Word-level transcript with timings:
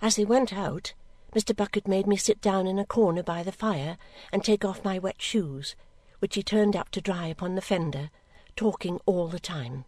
As 0.00 0.16
they 0.16 0.24
went 0.24 0.52
out, 0.52 0.94
Mr. 1.34 1.54
Bucket 1.54 1.88
made 1.88 2.06
me 2.06 2.16
sit 2.16 2.40
down 2.40 2.66
in 2.66 2.78
a 2.78 2.86
corner 2.86 3.22
by 3.22 3.42
the 3.42 3.52
fire 3.52 3.98
and 4.32 4.42
take 4.44 4.64
off 4.64 4.84
my 4.84 4.98
wet 4.98 5.20
shoes, 5.20 5.74
which 6.20 6.36
he 6.36 6.42
turned 6.42 6.76
up 6.76 6.90
to 6.90 7.00
dry 7.00 7.26
upon 7.26 7.54
the 7.54 7.60
fender, 7.60 8.10
talking 8.56 9.00
all 9.06 9.28
the 9.28 9.40
time. 9.40 9.84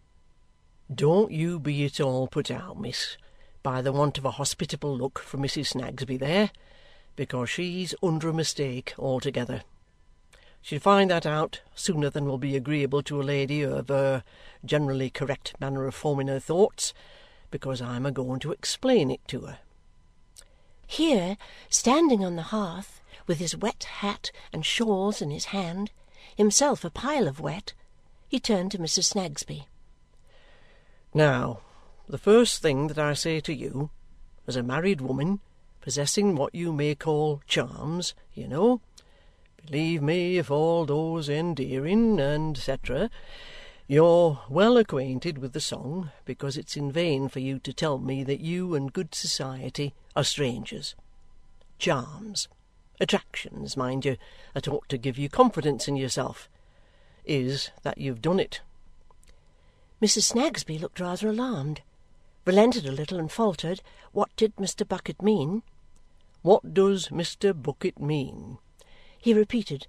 Don't 0.93 1.31
you 1.31 1.59
be 1.59 1.85
at 1.85 1.99
all 2.01 2.27
put 2.27 2.51
out, 2.51 2.79
miss, 2.79 3.15
by 3.63 3.81
the 3.81 3.93
want 3.93 4.17
of 4.17 4.25
a 4.25 4.31
hospitable 4.31 4.95
look 4.95 5.19
from 5.19 5.41
Mrs. 5.41 5.67
Snagsby 5.67 6.17
there, 6.17 6.51
because 7.15 7.49
she's 7.49 7.95
under 8.03 8.29
a 8.29 8.33
mistake 8.33 8.93
altogether. 8.99 9.63
She'll 10.61 10.79
find 10.79 11.09
that 11.09 11.25
out 11.25 11.61
sooner 11.73 12.09
than 12.09 12.25
will 12.25 12.37
be 12.37 12.55
agreeable 12.55 13.01
to 13.03 13.21
a 13.21 13.23
lady 13.23 13.61
of 13.63 13.87
her 13.87 14.23
generally 14.63 15.09
correct 15.09 15.55
manner 15.59 15.87
of 15.87 15.95
forming 15.95 16.27
her 16.27 16.39
thoughts, 16.39 16.93
because 17.49 17.81
I'm 17.81 18.05
a 18.05 18.11
going 18.11 18.39
to 18.41 18.51
explain 18.51 19.09
it 19.09 19.25
to 19.29 19.41
her. 19.41 19.59
Here, 20.91 21.37
standing 21.69 22.25
on 22.25 22.35
the 22.35 22.41
hearth, 22.41 23.01
with 23.25 23.39
his 23.39 23.55
wet 23.55 23.85
hat 23.85 24.29
and 24.51 24.65
shawls 24.65 25.21
in 25.21 25.31
his 25.31 25.45
hand, 25.45 25.89
himself 26.35 26.83
a 26.83 26.89
pile 26.89 27.29
of 27.29 27.39
wet, 27.39 27.71
he 28.27 28.41
turned 28.41 28.71
to 28.71 28.77
Mrs. 28.77 29.05
Snagsby. 29.05 29.67
Now, 31.13 31.61
the 32.09 32.17
first 32.17 32.61
thing 32.61 32.87
that 32.87 32.99
I 32.99 33.13
say 33.13 33.39
to 33.39 33.53
you, 33.53 33.89
as 34.45 34.57
a 34.57 34.63
married 34.63 34.99
woman, 34.99 35.39
possessing 35.79 36.35
what 36.35 36.53
you 36.53 36.73
may 36.73 36.93
call 36.93 37.41
charms, 37.47 38.13
you 38.33 38.49
know, 38.49 38.81
believe 39.65 40.01
me, 40.01 40.39
if 40.39 40.51
all 40.51 40.85
those 40.85 41.29
endearing, 41.29 42.19
and 42.19 42.57
cetera, 42.57 43.09
you're 43.91 44.39
well 44.47 44.77
acquainted 44.77 45.37
with 45.37 45.51
the 45.51 45.59
song, 45.59 46.11
because 46.23 46.55
it's 46.55 46.77
in 46.77 46.89
vain 46.89 47.27
for 47.27 47.41
you 47.41 47.59
to 47.59 47.73
tell 47.73 47.97
me 47.97 48.23
that 48.23 48.39
you 48.39 48.73
and 48.73 48.93
good 48.93 49.13
society 49.13 49.93
are 50.15 50.23
strangers. 50.23 50.95
Charms, 51.77 52.47
attractions, 53.01 53.75
mind 53.75 54.05
you, 54.05 54.15
that 54.53 54.65
ought 54.65 54.87
to 54.87 54.97
give 54.97 55.17
you 55.17 55.27
confidence 55.27 55.89
in 55.89 55.97
yourself, 55.97 56.47
is 57.25 57.69
that 57.83 57.97
you've 57.97 58.21
done 58.21 58.39
it. 58.39 58.61
Mrs. 60.01 60.23
Snagsby 60.23 60.79
looked 60.79 61.01
rather 61.01 61.27
alarmed, 61.27 61.81
relented 62.45 62.85
a 62.85 62.93
little, 62.93 63.19
and 63.19 63.29
faltered, 63.29 63.81
What 64.13 64.33
did 64.37 64.55
Mr. 64.55 64.87
Bucket 64.87 65.21
mean? 65.21 65.63
What 66.43 66.73
does 66.73 67.09
Mr. 67.09 67.51
Bucket 67.61 67.99
mean? 67.99 68.57
he 69.19 69.33
repeated, 69.33 69.87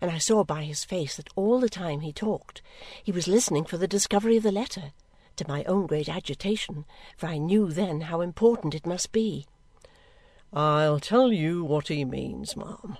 and 0.00 0.10
I 0.10 0.18
saw 0.18 0.44
by 0.44 0.64
his 0.64 0.84
face 0.84 1.16
that 1.16 1.30
all 1.36 1.60
the 1.60 1.68
time 1.68 2.00
he 2.00 2.12
talked 2.12 2.62
he 3.02 3.12
was 3.12 3.28
listening 3.28 3.64
for 3.64 3.76
the 3.76 3.88
discovery 3.88 4.36
of 4.36 4.42
the 4.42 4.52
letter, 4.52 4.92
to 5.36 5.48
my 5.48 5.64
own 5.64 5.86
great 5.86 6.08
agitation, 6.08 6.84
for 7.16 7.26
I 7.26 7.38
knew 7.38 7.70
then 7.70 8.02
how 8.02 8.20
important 8.20 8.74
it 8.74 8.86
must 8.86 9.12
be. 9.12 9.46
I'll 10.52 11.00
tell 11.00 11.32
you 11.32 11.64
what 11.64 11.88
he 11.88 12.04
means, 12.04 12.56
ma'am. 12.56 12.96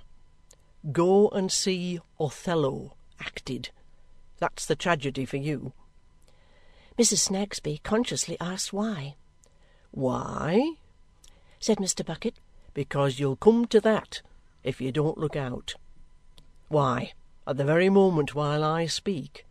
Go 0.91 1.29
and 1.29 1.51
see 1.51 1.99
Othello 2.19 2.95
acted. 3.19 3.69
That's 4.39 4.65
the 4.65 4.75
tragedy 4.75 5.25
for 5.25 5.37
you. 5.37 5.73
Mrs. 6.97 7.19
Snagsby 7.19 7.81
consciously 7.83 8.37
asked 8.39 8.71
why. 8.71 9.15
Why? 9.91 10.75
said 11.59 11.77
Mr. 11.77 12.05
Bucket. 12.05 12.35
Because 12.73 13.19
you'll 13.19 13.35
come 13.35 13.65
to 13.67 13.81
that 13.81 14.21
if 14.63 14.79
you 14.79 14.91
don't 14.91 15.17
look 15.17 15.35
out. 15.35 15.75
Why, 16.69 17.13
at 17.47 17.57
the 17.57 17.65
very 17.65 17.89
moment 17.89 18.35
while 18.35 18.63
I 18.63 18.85
speak, 18.85 19.47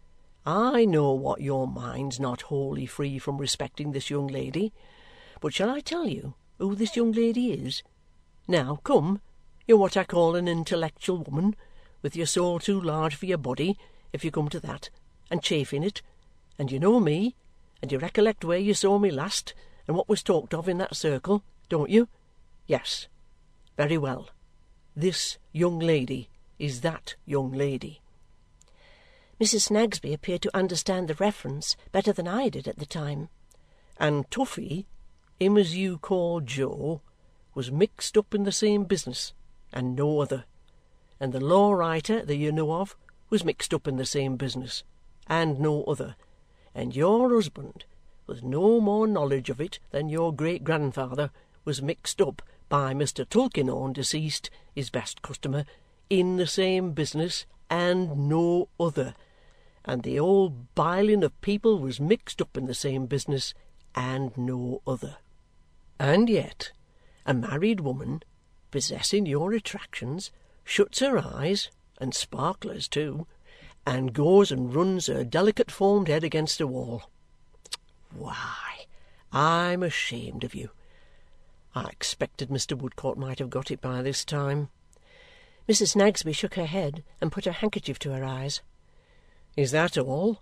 I 0.47 0.85
know 0.85 1.11
what 1.11 1.41
your 1.41 1.67
mind's 1.67 2.21
not 2.21 2.43
wholly 2.43 2.87
free 2.87 3.19
from 3.19 3.39
respecting 3.39 3.91
this 3.91 4.09
young 4.09 4.29
lady. 4.29 4.73
But 5.41 5.53
shall 5.53 5.69
I 5.69 5.81
tell 5.81 6.07
you 6.07 6.35
who 6.59 6.77
this 6.77 6.95
young 6.95 7.11
lady 7.11 7.51
is? 7.51 7.83
Now, 8.47 8.79
come, 8.85 9.21
you're 9.67 9.79
what 9.79 9.97
I 9.97 10.05
call 10.05 10.37
an 10.37 10.47
intellectual 10.47 11.19
woman, 11.19 11.57
with 12.03 12.15
your 12.15 12.25
soul 12.25 12.61
too 12.61 12.81
large 12.81 13.17
for 13.17 13.27
your 13.27 13.37
body, 13.37 13.77
if 14.13 14.25
you 14.25 14.31
come 14.31 14.49
to 14.51 14.61
that, 14.61 14.89
and 15.29 15.43
chafing 15.43 15.83
it, 15.83 16.03
and 16.57 16.71
you 16.71 16.79
know 16.79 17.01
me, 17.01 17.35
and 17.83 17.91
you 17.91 17.99
recollect 17.99 18.45
where 18.45 18.59
you 18.59 18.75
saw 18.75 18.97
me 18.97 19.11
last, 19.11 19.55
and 19.89 19.97
what 19.97 20.09
was 20.09 20.23
talked 20.23 20.55
of 20.55 20.69
in 20.69 20.79
that 20.79 20.95
circle, 20.95 21.43
don't 21.69 21.91
you? 21.91 22.07
Yes. 22.69 23.09
Very 23.77 23.99
well. 23.99 24.29
This 24.95 25.37
young 25.53 25.81
lady 25.81 26.29
is 26.59 26.81
that 26.81 27.15
young 27.25 27.53
lady. 27.53 28.01
Mrs. 29.41 29.69
Snagsby 29.69 30.13
appeared 30.13 30.43
to 30.43 30.57
understand 30.57 31.07
the 31.07 31.15
reference 31.15 31.77
better 31.93 32.13
than 32.13 32.27
I 32.27 32.49
did 32.49 32.67
at 32.67 32.79
the 32.79 32.87
time. 32.87 33.29
And 33.99 34.29
Toughey, 34.31 34.87
him 35.39 35.57
as 35.57 35.77
you 35.77 35.99
call 35.99 36.41
Jo, 36.41 37.01
was 37.55 37.71
mixed 37.71 38.17
up 38.17 38.35
in 38.35 38.43
the 38.43 38.53
same 38.53 38.85
business, 38.85 39.33
and 39.73 39.95
no 39.95 40.21
other. 40.21 40.45
And 41.21 41.33
the 41.33 41.41
law 41.41 41.73
writer 41.73 42.25
that 42.25 42.37
you 42.37 42.51
know 42.51 42.73
of 42.73 42.97
was 43.31 43.45
mixed 43.45 43.73
up 43.73 43.87
in 43.87 43.97
the 43.97 44.07
same 44.07 44.37
business, 44.37 44.83
and 45.29 45.61
no 45.61 45.85
other. 45.85 46.17
And 46.75 46.97
your 46.97 47.33
husband, 47.33 47.85
with 48.27 48.43
no 48.43 48.81
more 48.81 49.07
knowledge 49.07 49.51
of 49.51 49.61
it 49.61 49.79
than 49.91 50.09
your 50.09 50.35
great 50.35 50.65
grandfather, 50.65 51.31
was 51.65 51.83
mixed 51.83 52.21
up 52.21 52.43
by 52.69 52.93
Mr. 52.93 53.29
Tulkinghorn, 53.29 53.93
deceased, 53.93 54.51
his 54.75 54.91
best 54.91 55.23
customer, 55.23 55.65
in 56.11 56.37
the 56.37 56.47
same 56.47 56.93
business, 56.93 57.47
and 57.71 58.29
no 58.29 58.69
other. 58.79 59.15
And 59.85 60.03
the 60.03 60.19
old 60.19 60.75
biling 60.75 61.23
of 61.25 61.41
people 61.41 61.79
was 61.79 62.01
mixed 62.01 62.41
up 62.41 62.57
in 62.57 62.67
the 62.67 62.75
same 62.75 63.07
business, 63.07 63.55
and 63.95 64.37
no 64.37 64.83
other. 64.87 65.17
And 65.99 66.29
yet, 66.29 66.73
a 67.27 67.35
married 67.35 67.81
woman, 67.81 68.23
possessing 68.71 69.27
your 69.27 69.53
attractions, 69.53 70.31
shuts 70.65 71.01
her 71.01 71.19
eyes, 71.19 71.71
and 72.01 72.15
sparklers 72.15 72.89
too, 72.89 73.27
and 73.87 74.13
goes 74.13 74.53
and 74.53 74.75
runs 74.75 75.07
her 75.07 75.25
delicate 75.25 75.71
formed 75.71 76.09
head 76.09 76.25
against 76.25 76.61
a 76.61 76.67
wall. 76.67 77.11
Why, 78.15 78.87
I'm 79.33 79.83
ashamed 79.83 80.45
of 80.45 80.55
you. 80.55 80.71
I 81.75 81.89
expected 81.89 82.49
Mr. 82.49 82.77
Woodcourt 82.77 83.19
might 83.19 83.39
have 83.39 83.51
got 83.51 83.71
it 83.71 83.81
by 83.81 84.03
this 84.03 84.25
time. 84.25 84.71
Mrs. 85.69 85.89
Snagsby 85.89 86.33
shook 86.33 86.55
her 86.55 86.65
head 86.65 87.05
and 87.21 87.31
put 87.31 87.45
her 87.45 87.53
handkerchief 87.53 87.99
to 87.99 88.13
her 88.13 88.25
eyes. 88.25 88.63
Is 89.55 89.71
that 89.73 89.99
all? 89.99 90.41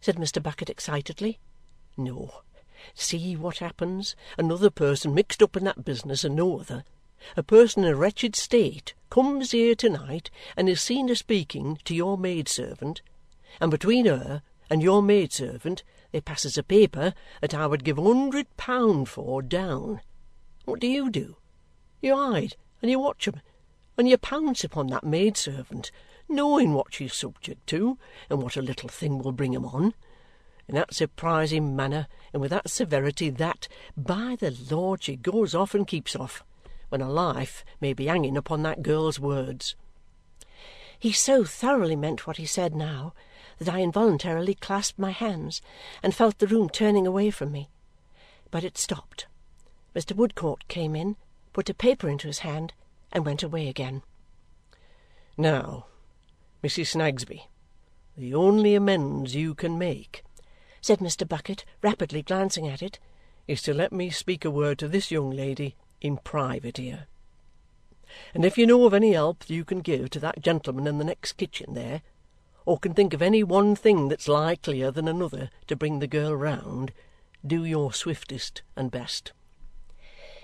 said 0.00 0.16
Mr. 0.16 0.40
Bucket 0.40 0.70
excitedly. 0.70 1.40
No. 1.96 2.42
See 2.94 3.34
what 3.34 3.58
happens. 3.58 4.14
Another 4.38 4.70
person 4.70 5.14
mixed 5.14 5.42
up 5.42 5.56
in 5.56 5.64
that 5.64 5.84
business 5.84 6.22
and 6.22 6.36
no 6.36 6.60
other. 6.60 6.84
A 7.36 7.42
person 7.42 7.84
in 7.84 7.90
a 7.90 7.96
wretched 7.96 8.36
state 8.36 8.94
comes 9.10 9.50
here 9.50 9.74
to-night 9.74 10.30
and 10.56 10.68
is 10.68 10.80
seen 10.80 11.08
a 11.08 11.16
speaking 11.16 11.78
to 11.84 11.94
your 11.94 12.18
maid-servant, 12.18 13.00
and 13.60 13.70
between 13.70 14.06
her 14.06 14.42
and 14.70 14.82
your 14.82 15.02
maid-servant 15.02 15.82
they 16.12 16.20
passes 16.20 16.56
a 16.56 16.62
paper 16.62 17.14
that 17.40 17.54
I 17.54 17.66
would 17.66 17.82
give 17.82 17.98
a 17.98 18.02
hundred 18.02 18.54
pound 18.56 19.08
for 19.08 19.42
down. 19.42 20.00
What 20.64 20.80
do 20.80 20.86
you 20.86 21.10
do? 21.10 21.38
You 22.00 22.14
hide, 22.14 22.56
and 22.82 22.90
you 22.90 23.00
watch 23.00 23.26
'em, 23.26 23.40
and 23.96 24.08
you 24.08 24.16
pounce 24.18 24.64
upon 24.64 24.88
that 24.88 25.04
maid-servant, 25.04 25.90
knowing 26.28 26.72
what 26.72 26.92
she's 26.94 27.14
subject 27.14 27.66
to, 27.68 27.98
and 28.28 28.42
what 28.42 28.56
a 28.56 28.62
little 28.62 28.88
thing 28.88 29.18
will 29.18 29.32
bring 29.32 29.54
'em 29.54 29.64
on. 29.64 29.94
In 30.66 30.74
that 30.74 30.94
surprising 30.94 31.76
manner, 31.76 32.08
and 32.32 32.40
with 32.40 32.50
that 32.50 32.70
severity, 32.70 33.28
that, 33.30 33.68
by 33.96 34.36
the 34.38 34.56
Lord, 34.70 35.02
she 35.02 35.16
goes 35.16 35.54
off 35.54 35.74
and 35.74 35.86
keeps 35.86 36.16
off, 36.16 36.42
when 36.88 37.02
a 37.02 37.10
life 37.10 37.64
may 37.80 37.92
be 37.92 38.06
hanging 38.06 38.36
upon 38.36 38.62
that 38.62 38.82
girl's 38.82 39.20
words. 39.20 39.76
He 40.98 41.12
so 41.12 41.44
thoroughly 41.44 41.96
meant 41.96 42.26
what 42.26 42.38
he 42.38 42.46
said 42.46 42.74
now, 42.74 43.12
that 43.58 43.68
I 43.68 43.80
involuntarily 43.80 44.54
clasped 44.54 44.98
my 44.98 45.10
hands, 45.10 45.60
and 46.02 46.14
felt 46.14 46.38
the 46.38 46.46
room 46.46 46.70
turning 46.70 47.06
away 47.06 47.30
from 47.30 47.52
me. 47.52 47.68
But 48.50 48.64
it 48.64 48.78
stopped. 48.78 49.26
Mr. 49.94 50.16
Woodcourt 50.16 50.66
came 50.66 50.96
in, 50.96 51.16
put 51.52 51.68
a 51.68 51.74
paper 51.74 52.08
into 52.08 52.26
his 52.26 52.38
hand, 52.38 52.72
and 53.14 53.24
went 53.24 53.42
away 53.42 53.68
again. 53.68 54.02
Now, 55.38 55.86
Mrs. 56.62 56.88
Snagsby, 56.88 57.48
the 58.16 58.34
only 58.34 58.74
amends 58.74 59.34
you 59.34 59.54
can 59.54 59.78
make, 59.78 60.24
said 60.80 60.98
Mr. 60.98 61.26
Bucket, 61.26 61.64
rapidly 61.82 62.22
glancing 62.22 62.68
at 62.68 62.82
it, 62.82 62.98
is 63.46 63.62
to 63.62 63.72
let 63.72 63.92
me 63.92 64.10
speak 64.10 64.44
a 64.44 64.50
word 64.50 64.78
to 64.78 64.88
this 64.88 65.10
young 65.10 65.30
lady 65.30 65.76
in 66.00 66.18
private 66.18 66.76
here. 66.76 67.06
And 68.34 68.44
if 68.44 68.58
you 68.58 68.66
know 68.66 68.84
of 68.84 68.94
any 68.94 69.12
help 69.12 69.48
you 69.48 69.64
can 69.64 69.80
give 69.80 70.10
to 70.10 70.20
that 70.20 70.42
gentleman 70.42 70.86
in 70.86 70.98
the 70.98 71.04
next 71.04 71.32
kitchen 71.32 71.74
there, 71.74 72.02
or 72.66 72.78
can 72.78 72.94
think 72.94 73.12
of 73.12 73.22
any 73.22 73.42
one 73.42 73.76
thing 73.76 74.08
that's 74.08 74.28
likelier 74.28 74.90
than 74.90 75.08
another 75.08 75.50
to 75.66 75.76
bring 75.76 75.98
the 75.98 76.06
girl 76.06 76.34
round, 76.34 76.92
do 77.46 77.64
your 77.64 77.92
swiftest 77.92 78.62
and 78.76 78.90
best. 78.90 79.32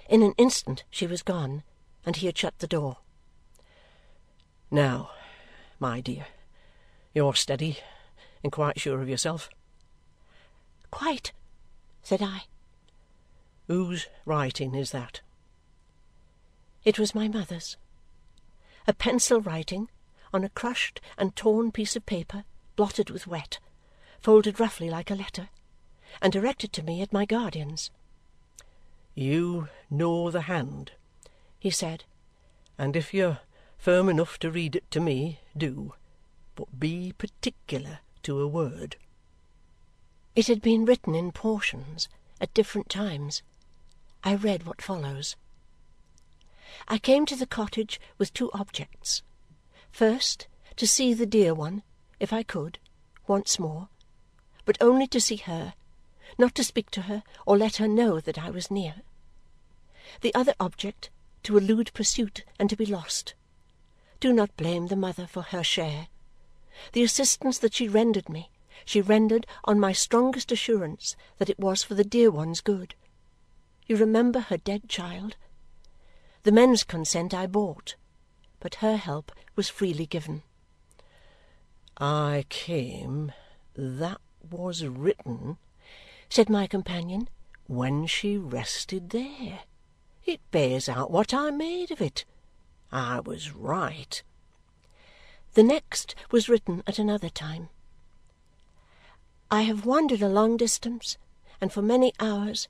In 0.09 0.23
an 0.23 0.35
instant 0.37 0.85
she 0.91 1.07
was 1.07 1.23
gone, 1.23 1.63
and 2.05 2.17
he 2.17 2.27
had 2.27 2.39
shut 2.39 2.59
the 2.59 2.67
door. 2.67 2.99
Now, 4.71 5.11
my 5.79 6.01
dear, 6.01 6.27
you're 7.15 7.35
steady 7.35 7.79
and 8.43 8.53
quite 8.53 8.81
sure 8.81 9.03
of 9.03 9.09
yourself? 9.09 9.51
Quite, 10.91 11.33
said 12.03 12.23
I. 12.23 12.45
Whose 13.67 14.07
writing 14.25 14.75
is 14.75 14.91
that? 14.91 15.21
It 16.85 16.99
was 16.99 17.15
my 17.15 17.29
mother's. 17.29 17.77
A 18.87 18.95
pencil 18.95 19.41
writing, 19.41 19.89
on 20.33 20.45
a 20.45 20.49
crushed 20.49 21.01
and 21.19 21.37
torn 21.37 21.71
piece 21.71 21.97
of 21.97 22.07
paper, 22.07 22.45
blotted 22.77 23.11
with 23.11 23.27
wet, 23.27 23.59
folded 24.21 24.59
roughly 24.59 24.89
like 24.89 25.11
a 25.11 25.15
letter, 25.15 25.51
and 26.23 26.33
directed 26.33 26.73
to 26.73 26.83
me 26.83 27.03
at 27.03 27.13
my 27.13 27.25
guardian's. 27.25 27.91
"You 29.15 29.69
know 29.91 30.31
the 30.31 30.43
hand," 30.43 30.93
he 31.61 31.71
said, 31.71 32.05
"and 32.77 32.97
if 32.97 33.15
you're 33.15 33.41
firm 33.79 34.09
enough 34.09 34.39
to 34.39 34.51
read 34.51 34.75
it 34.75 34.91
to 34.91 34.99
me, 34.99 35.39
do. 35.57 35.95
But 36.57 36.81
be 36.81 37.13
particular 37.13 38.01
to 38.25 38.41
a 38.41 38.49
word." 38.49 38.97
It 40.35 40.49
had 40.49 40.63
been 40.63 40.85
written 40.85 41.15
in 41.15 41.33
portions, 41.33 42.09
at 42.41 42.55
different 42.55 42.89
times. 42.89 43.43
I 44.25 44.35
read 44.35 44.65
what 44.65 44.83
follows. 44.83 45.37
I 46.89 46.99
came 46.99 47.27
to 47.27 47.37
the 47.37 47.47
cottage 47.47 48.01
with 48.17 48.33
two 48.33 48.51
objects. 48.53 49.23
First, 49.91 50.47
to 50.77 50.87
see 50.87 51.13
the 51.13 51.27
dear 51.27 51.55
one, 51.55 51.83
if 52.19 52.33
I 52.33 52.43
could, 52.43 52.79
once 53.27 53.59
more, 53.59 53.89
but 54.65 54.79
only 54.81 55.07
to 55.09 55.21
see 55.21 55.37
her, 55.37 55.75
not 56.39 56.55
to 56.55 56.65
speak 56.65 56.91
to 56.93 57.03
her 57.03 57.23
or 57.45 57.59
let 57.59 57.77
her 57.77 57.89
know 57.89 58.21
that 58.21 58.39
I 58.39 58.51
was 58.51 58.71
near. 58.71 59.03
The 60.23 60.35
other 60.35 60.55
object, 60.59 61.11
to 61.43 61.57
elude 61.57 61.93
pursuit 61.95 62.45
and 62.59 62.69
to 62.71 62.77
be 62.77 62.87
lost. 62.87 63.35
Do 64.21 64.33
not 64.33 64.57
blame 64.57 64.89
the 64.89 64.97
mother 64.97 65.27
for 65.27 65.43
her 65.43 65.65
share. 65.65 66.09
The 66.93 67.03
assistance 67.03 67.59
that 67.59 67.75
she 67.75 67.89
rendered 67.89 68.29
me, 68.29 68.51
she 68.85 69.01
rendered 69.01 69.47
on 69.65 69.81
my 69.81 69.93
strongest 69.93 70.53
assurance 70.53 71.17
that 71.39 71.51
it 71.51 71.59
was 71.59 71.83
for 71.83 71.95
the 71.95 72.05
dear 72.05 72.31
one's 72.31 72.61
good. 72.61 72.95
You 73.87 73.97
remember 73.97 74.41
her 74.41 74.57
dead 74.57 74.89
child? 74.89 75.37
The 76.43 76.53
men's 76.53 76.85
consent 76.85 77.35
I 77.35 77.47
bought, 77.47 77.97
but 78.61 78.77
her 78.77 78.97
help 78.97 79.33
was 79.57 79.69
freely 79.69 80.07
given. 80.07 80.43
"I 81.97 82.47
came 82.49 83.33
that 83.75 84.21
was 84.49 84.85
written," 84.85 85.59
said 86.29 86.49
my 86.49 86.67
companion, 86.67 87.29
"when 87.67 88.07
she 88.07 88.39
rested 88.39 89.11
there. 89.11 89.61
It 90.31 90.51
bears 90.53 90.89
out 90.89 91.11
what 91.11 91.35
I 91.35 91.51
made 91.51 91.91
of 91.91 92.01
it. 92.01 92.25
I 92.93 93.19
was 93.19 93.51
right." 93.51 94.23
The 95.55 95.65
next 95.65 96.15
was 96.31 96.49
written 96.49 96.85
at 96.87 97.01
another 97.01 97.29
time. 97.29 97.69
I 99.51 99.63
have 99.63 99.85
wandered 99.85 100.23
a 100.23 100.29
long 100.29 100.57
distance, 100.57 101.19
and 101.61 101.73
for 101.73 101.83
many 101.83 102.13
hours, 102.21 102.69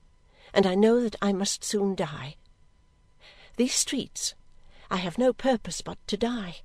and 0.55 0.65
I 0.65 0.73
know 0.73 1.03
that 1.03 1.15
I 1.21 1.33
must 1.33 1.63
soon 1.63 1.93
die. 1.93 2.37
These 3.57 3.75
streets 3.75 4.33
I 4.89 4.97
have 4.97 5.19
no 5.19 5.31
purpose 5.31 5.81
but 5.81 5.99
to 6.07 6.17
die. 6.17 6.61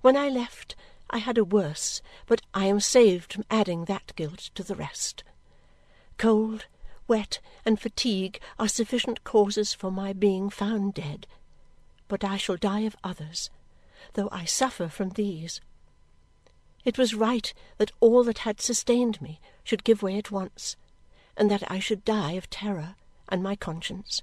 When 0.00 0.16
I 0.16 0.28
left, 0.28 0.74
I 1.08 1.18
had 1.18 1.38
a 1.38 1.44
worse, 1.44 2.02
but 2.26 2.42
I 2.52 2.66
am 2.66 2.80
saved 2.80 3.32
from 3.32 3.44
adding 3.48 3.84
that 3.84 4.16
guilt 4.16 4.50
to 4.56 4.64
the 4.64 4.74
rest. 4.74 5.22
Cold, 6.18 6.66
wet, 7.06 7.40
and 7.64 7.80
fatigue 7.80 8.40
are 8.58 8.68
sufficient 8.68 9.24
causes 9.24 9.74
for 9.74 9.90
my 9.90 10.12
being 10.12 10.50
found 10.50 10.94
dead, 10.94 11.26
but 12.08 12.24
I 12.24 12.36
shall 12.36 12.56
die 12.56 12.80
of 12.80 12.96
others, 13.04 13.50
though 14.14 14.28
I 14.30 14.44
suffer 14.44 14.88
from 14.88 15.10
these. 15.10 15.60
It 16.84 16.98
was 16.98 17.14
right 17.14 17.52
that 17.78 17.92
all 18.00 18.24
that 18.24 18.38
had 18.38 18.60
sustained 18.60 19.20
me 19.22 19.40
should 19.62 19.84
give 19.84 20.02
way 20.02 20.18
at 20.18 20.30
once, 20.30 20.76
and 21.36 21.50
that 21.50 21.70
I 21.70 21.78
should 21.78 22.04
die 22.04 22.32
of 22.32 22.50
terror 22.50 22.96
and 23.28 23.42
my 23.42 23.56
conscience. 23.56 24.22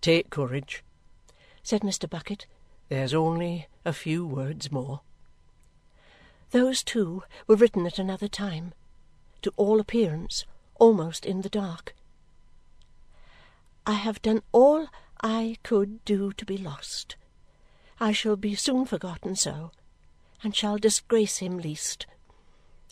Take 0.00 0.30
courage 0.30 0.82
said 1.62 1.82
Mr. 1.82 2.10
Bucket. 2.10 2.46
"There's 2.88 3.14
only 3.14 3.68
a 3.84 3.92
few 3.92 4.26
words 4.26 4.72
more." 4.72 5.02
Those 6.50 6.82
too 6.82 7.22
were 7.46 7.56
written 7.56 7.86
at 7.86 8.00
another 8.00 8.28
time, 8.28 8.74
to 9.42 9.52
all 9.56 9.78
appearance 9.78 10.44
almost 10.82 11.24
in 11.24 11.42
the 11.42 11.48
dark. 11.48 11.94
I 13.86 13.92
have 13.92 14.20
done 14.20 14.42
all 14.50 14.88
I 15.20 15.58
could 15.62 16.04
do 16.04 16.32
to 16.32 16.44
be 16.44 16.58
lost. 16.58 17.14
I 18.00 18.10
shall 18.10 18.34
be 18.34 18.56
soon 18.56 18.84
forgotten 18.86 19.36
so, 19.36 19.70
and 20.42 20.56
shall 20.56 20.78
disgrace 20.78 21.38
him 21.38 21.58
least. 21.58 22.06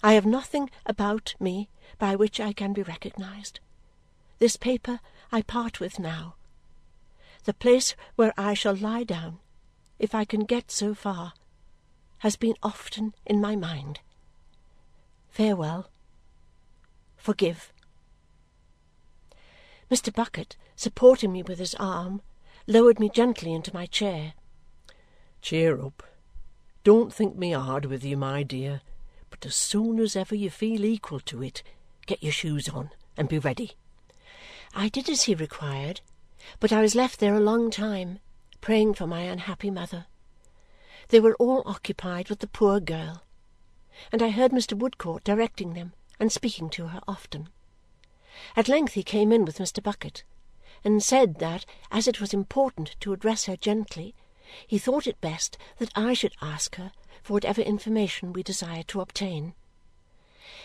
I 0.04 0.12
have 0.12 0.24
nothing 0.24 0.70
about 0.86 1.34
me 1.40 1.68
by 1.98 2.14
which 2.14 2.38
I 2.38 2.52
can 2.52 2.72
be 2.72 2.84
recognized. 2.84 3.58
This 4.38 4.56
paper 4.56 5.00
I 5.32 5.42
part 5.42 5.80
with 5.80 5.98
now 5.98 6.36
the 7.44 7.54
place 7.54 7.96
where 8.14 8.34
I 8.38 8.54
shall 8.54 8.76
lie 8.76 9.02
down, 9.02 9.38
if 9.98 10.14
I 10.14 10.24
can 10.24 10.44
get 10.44 10.70
so 10.70 10.94
far, 10.94 11.32
has 12.18 12.36
been 12.36 12.54
often 12.62 13.14
in 13.26 13.40
my 13.40 13.56
mind. 13.56 13.98
Farewell. 15.30 15.90
Forgive. 17.16 17.72
Mr. 19.90 20.14
Bucket, 20.14 20.56
supporting 20.76 21.32
me 21.32 21.42
with 21.42 21.58
his 21.58 21.74
arm, 21.76 22.22
lowered 22.66 23.00
me 23.00 23.08
gently 23.08 23.52
into 23.52 23.74
my 23.74 23.86
chair. 23.86 24.34
Cheer 25.42 25.80
up. 25.80 26.02
Don't 26.84 27.12
think 27.12 27.36
me 27.36 27.52
hard 27.52 27.86
with 27.86 28.04
you, 28.04 28.16
my 28.16 28.42
dear, 28.42 28.82
but 29.30 29.44
as 29.44 29.56
soon 29.56 29.98
as 29.98 30.16
ever 30.16 30.34
you 30.34 30.50
feel 30.50 30.84
equal 30.84 31.20
to 31.20 31.42
it, 31.42 31.62
get 32.06 32.22
your 32.22 32.32
shoes 32.32 32.68
on 32.68 32.90
and 33.16 33.28
be 33.28 33.38
ready. 33.38 33.72
I 34.74 34.88
did 34.88 35.08
as 35.08 35.24
he 35.24 35.34
required 35.34 36.00
but 36.58 36.72
I 36.72 36.80
was 36.80 36.94
left 36.94 37.20
there 37.20 37.34
a 37.34 37.40
long 37.40 37.70
time, 37.70 38.18
praying 38.60 38.94
for 38.94 39.06
my 39.06 39.22
unhappy 39.22 39.70
mother. 39.70 40.06
They 41.08 41.20
were 41.20 41.34
all 41.36 41.62
occupied 41.66 42.28
with 42.28 42.40
the 42.40 42.46
poor 42.46 42.80
girl, 42.80 43.22
and 44.12 44.22
I 44.22 44.30
heard 44.30 44.52
Mr. 44.52 44.76
Woodcourt 44.76 45.24
directing 45.24 45.74
them 45.74 45.92
and 46.18 46.32
speaking 46.32 46.70
to 46.70 46.88
her 46.88 47.00
often. 47.06 47.48
At 48.56 48.68
length 48.68 48.94
he 48.94 49.02
came 49.02 49.32
in 49.32 49.44
with 49.44 49.58
Mr. 49.58 49.82
Bucket, 49.82 50.24
and 50.82 51.02
said 51.02 51.38
that 51.40 51.66
as 51.90 52.08
it 52.08 52.20
was 52.20 52.32
important 52.32 52.96
to 53.00 53.12
address 53.12 53.44
her 53.44 53.56
gently, 53.56 54.14
he 54.66 54.78
thought 54.78 55.06
it 55.06 55.20
best 55.20 55.58
that 55.78 55.92
I 55.94 56.14
should 56.14 56.34
ask 56.40 56.76
her 56.76 56.92
for 57.22 57.34
whatever 57.34 57.60
information 57.60 58.32
we 58.32 58.42
desired 58.42 58.88
to 58.88 59.00
obtain. 59.00 59.54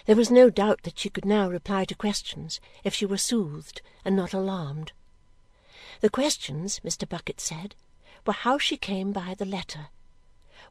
There 0.06 0.16
was 0.16 0.32
no 0.32 0.50
doubt 0.50 0.84
that 0.84 0.98
she 1.00 1.10
could 1.10 1.26
now 1.26 1.50
reply 1.50 1.86
to 1.86 1.96
questions 1.96 2.60
if 2.84 2.94
she 2.94 3.06
were 3.06 3.18
soothed 3.18 3.82
and 4.04 4.16
not 4.16 4.34
alarmed. 4.34 4.94
The 6.02 6.10
questions, 6.10 6.80
Mr. 6.84 7.08
Bucket 7.08 7.40
said, 7.40 7.76
were 8.26 8.34
how 8.34 8.58
she 8.58 8.78
came 8.78 9.12
by 9.12 9.36
the 9.38 9.46
letter, 9.46 9.88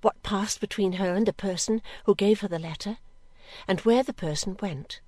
what 0.02 0.23
passed 0.23 0.61
between 0.61 0.94
her 0.94 1.14
and 1.14 1.26
the 1.26 1.32
person 1.32 1.82
who 2.04 2.14
gave 2.14 2.40
her 2.40 2.49
the 2.49 2.58
letter, 2.58 2.99
and 3.68 3.80
where 3.80 4.02
the 4.02 4.12
person 4.12 4.56
went. 4.61 5.00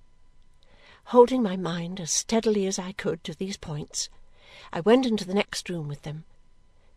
Holding 1.11 1.41
my 1.41 1.57
mind 1.57 2.01
as 2.01 2.11
steadily 2.11 2.67
as 2.67 2.81
I 2.81 2.91
could 2.91 3.23
to 3.23 3.35
these 3.35 3.57
points, 3.57 4.09
I 4.73 4.81
went 4.81 5.07
into 5.07 5.25
the 5.25 5.35
next 5.35 5.69
room 5.69 5.87
with 5.87 6.03
them. 6.03 6.25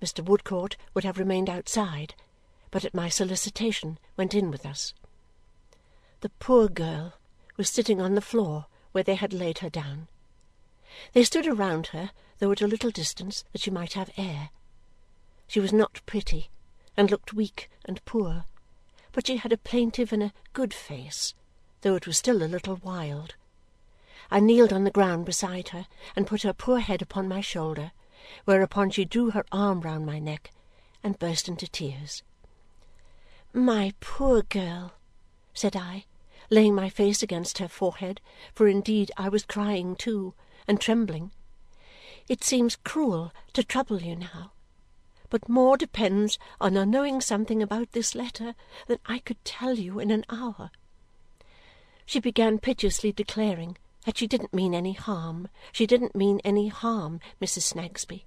Mr. 0.02 0.26
Woodcourt 0.26 0.78
would 0.96 1.04
have 1.04 1.20
remained 1.20 1.48
outside, 1.48 2.16
but 2.72 2.84
at 2.84 2.96
my 2.96 3.08
solicitation 3.08 4.00
went 4.18 4.34
in 4.34 4.50
with 4.50 4.66
us. 4.66 4.96
The 6.22 6.30
poor 6.40 6.68
girl 6.68 7.14
was 7.56 7.70
sitting 7.70 8.02
on 8.02 8.16
the 8.16 8.22
floor 8.22 8.66
where 8.94 9.04
they 9.04 9.14
had 9.14 9.32
laid 9.32 9.60
her 9.60 9.70
down. 9.70 10.08
They 11.14 11.24
stood 11.24 11.46
around 11.46 11.88
her 11.88 12.10
though 12.40 12.52
at 12.52 12.62
a 12.62 12.68
little 12.68 12.90
distance, 12.90 13.44
that 13.52 13.62
she 13.62 13.70
might 13.70 13.94
have 13.94 14.10
air. 14.18 14.50
She 15.48 15.60
was 15.60 15.72
not 15.72 16.02
pretty, 16.08 16.50
and 16.98 17.12
looked 17.12 17.34
weak 17.34 17.70
and 17.86 18.04
poor, 18.06 18.46
but 19.12 19.28
she 19.28 19.38
had 19.38 19.54
a 19.54 19.58
plaintive 19.58 20.12
and 20.12 20.24
a 20.24 20.34
good 20.54 20.74
face, 20.74 21.36
though 21.82 21.96
it 21.96 22.08
was 22.08 22.18
still 22.18 22.42
a 22.42 22.50
little 22.50 22.78
wild. 22.78 23.36
I 24.32 24.40
kneeled 24.40 24.72
on 24.72 24.84
the 24.84 24.92
ground 24.92 25.26
beside 25.26 25.70
her 25.70 25.88
and 26.16 26.28
put 26.28 26.44
her 26.44 26.54
poor 26.54 26.80
head 26.80 27.02
upon 27.02 27.28
my 27.28 27.42
shoulder, 27.42 27.92
whereupon 28.46 28.92
she 28.92 29.06
drew 29.06 29.32
her 29.32 29.46
arm 29.52 29.82
round 29.82 30.06
my 30.06 30.20
neck 30.20 30.52
and 31.04 31.18
burst 31.18 31.48
into 31.48 31.68
tears. 31.68 32.22
My 33.54 33.94
poor 34.00 34.44
girl, 34.44 34.94
said 35.54 35.76
I, 35.76 36.06
laying 36.52 36.76
my 36.76 36.90
face 36.90 37.24
against 37.24 37.58
her 37.58 37.68
forehead, 37.68 38.22
for 38.54 38.68
indeed 38.68 39.12
I 39.18 39.30
was 39.30 39.46
crying 39.46 39.96
too, 39.96 40.36
and 40.68 40.80
trembling. 40.80 41.32
It 42.28 42.44
seems 42.44 42.76
cruel 42.76 43.34
to 43.54 43.64
trouble 43.64 44.02
you 44.04 44.16
now, 44.16 44.52
but 45.32 45.50
more 45.50 45.78
depends 45.78 46.38
on 46.62 46.78
our 46.78 46.86
knowing 46.86 47.22
something 47.22 47.64
about 47.64 47.94
this 47.94 48.14
letter 48.14 48.54
than 48.86 49.00
I 49.08 49.18
could 49.18 49.44
tell 49.44 49.74
you 49.80 50.00
in 50.00 50.12
an 50.12 50.26
hour. 50.30 50.70
She 52.06 52.20
began 52.20 52.60
piteously 52.60 53.12
declaring 53.12 53.78
that 54.06 54.18
she 54.18 54.28
didn't 54.28 54.54
mean 54.54 54.74
any 54.74 54.94
harm, 54.94 55.48
she 55.72 55.86
didn't 55.86 56.16
mean 56.16 56.40
any 56.44 56.68
harm, 56.70 57.20
Mrs. 57.42 57.74
Snagsby. 57.74 58.26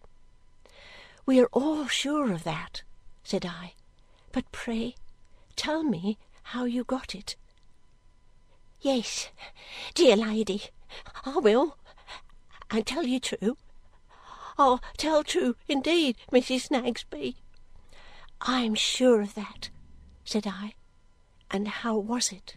We 1.25 1.41
are 1.41 1.49
all 1.53 1.87
sure 1.87 2.33
of 2.33 2.45
that, 2.45 2.83
said 3.23 3.47
I, 3.47 3.75
but 4.33 4.51
pray 4.53 4.97
tell 5.57 5.83
me 5.83 6.19
how 6.43 6.65
you 6.65 6.85
got 6.85 7.15
it. 7.15 7.37
Yes, 8.81 9.29
dear 9.95 10.17
lady, 10.17 10.65
I 11.25 11.39
will, 11.39 11.77
and 12.71 12.87
tell 12.87 13.05
you 13.05 13.21
true. 13.21 13.57
I'll 14.59 14.81
tell 14.97 15.23
true 15.23 15.57
indeed, 15.69 16.17
Mrs. 16.33 16.69
Snagsby. 16.69 17.37
I 18.41 18.63
am 18.63 18.75
sure 18.75 19.21
of 19.21 19.35
that, 19.35 19.71
said 20.25 20.47
I. 20.47 20.75
And 21.51 21.69
how 21.69 21.97
was 21.97 22.33
it? 22.33 22.57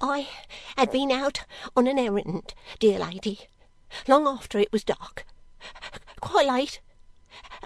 I 0.00 0.28
had 0.76 0.90
been 0.90 1.10
out 1.10 1.44
on 1.76 1.86
an 1.86 1.98
errand, 1.98 2.54
dear 2.78 2.98
lady, 2.98 3.40
long 4.06 4.26
after 4.26 4.58
it 4.58 4.72
was 4.72 4.84
dark, 4.84 5.26
quite 6.20 6.46
late, 6.46 6.80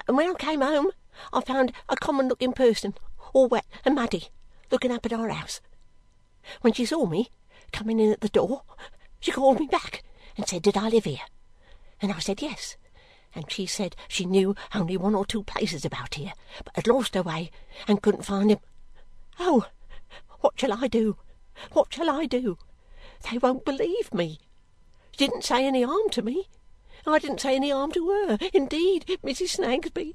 and 0.06 0.16
when 0.16 0.30
I 0.30 0.34
came 0.34 0.60
home 0.60 0.90
I 1.32 1.40
found 1.40 1.72
a 1.88 1.96
common 1.96 2.28
looking 2.28 2.52
person, 2.52 2.94
all 3.32 3.48
wet 3.48 3.66
and 3.84 3.94
muddy, 3.94 4.28
looking 4.70 4.92
up 4.92 5.06
at 5.06 5.12
our 5.12 5.28
house. 5.28 5.60
When 6.60 6.72
she 6.72 6.84
saw 6.84 7.06
me 7.06 7.30
coming 7.72 8.00
in 8.00 8.12
at 8.12 8.20
the 8.20 8.28
door, 8.28 8.62
she 9.20 9.32
called 9.32 9.60
me 9.60 9.66
back 9.66 10.02
and 10.36 10.46
said 10.46 10.62
did 10.62 10.76
I 10.76 10.88
live 10.88 11.04
here, 11.04 11.22
and 12.00 12.12
I 12.12 12.18
said 12.18 12.42
yes, 12.42 12.76
and 13.34 13.50
she 13.50 13.66
said 13.66 13.96
she 14.08 14.24
knew 14.24 14.54
only 14.74 14.96
one 14.96 15.14
or 15.14 15.24
two 15.24 15.42
places 15.42 15.84
about 15.84 16.14
here, 16.14 16.32
but 16.64 16.76
had 16.76 16.86
lost 16.86 17.14
her 17.14 17.22
way 17.22 17.50
and 17.88 18.02
couldn't 18.02 18.24
find 18.24 18.50
him. 18.50 18.60
Oh, 19.38 19.66
what 20.40 20.58
shall 20.58 20.72
I 20.72 20.88
do? 20.88 21.16
What 21.72 21.92
shall 21.92 22.10
I 22.10 22.26
do? 22.26 22.58
They 23.30 23.38
won't 23.38 23.64
believe 23.64 24.12
me. 24.12 24.38
She 25.12 25.26
didn't 25.26 25.44
say 25.44 25.66
any 25.66 25.82
harm 25.82 26.10
to 26.10 26.22
me. 26.22 26.48
I 27.06 27.18
didn't 27.18 27.40
say 27.40 27.54
any 27.54 27.70
harm 27.70 27.92
to 27.92 28.08
her, 28.10 28.38
indeed, 28.52 29.06
Mrs. 29.22 29.56
Snagsby. 29.56 30.14